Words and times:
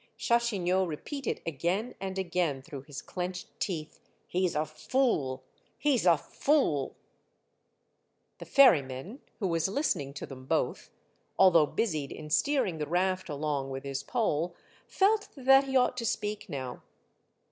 Chachignot 0.17 0.87
repeated 0.87 1.43
again 1.45 1.93
and 1.99 2.17
again 2.17 2.63
through 2.63 2.81
his 2.81 3.03
clenched 3.03 3.49
teeth,— 3.59 3.99
ii6 4.33 4.33
Monday 4.33 4.33
Tales,'' 4.33 4.33
He 4.33 4.47
's 4.47 4.55
a 4.55 4.65
fool! 4.65 5.43
He 5.77 5.95
's 5.99 6.05
a 6.07 6.17
fool!'' 6.17 6.95
The 8.39 8.45
ferryman, 8.45 9.21
who 9.37 9.47
was 9.47 9.67
listening 9.67 10.15
to 10.15 10.25
them 10.25 10.47
both, 10.47 10.89
although 11.37 11.67
busied 11.67 12.11
in 12.11 12.31
steering 12.31 12.79
the 12.79 12.87
raft 12.89 13.29
along 13.29 13.69
with 13.69 13.83
his 13.83 14.01
pole, 14.01 14.55
felt 14.87 15.27
that 15.37 15.65
he 15.65 15.77
ought 15.77 15.97
to 15.97 16.05
speak 16.07 16.49
now. 16.49 16.81